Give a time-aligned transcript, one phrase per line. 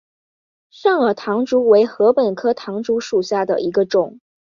[0.71, 4.19] 肾耳唐竹为禾本科唐竹属下的一个种。